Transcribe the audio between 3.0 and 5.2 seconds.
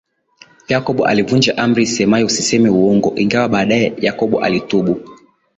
ingawa baadaye yakobo alitubu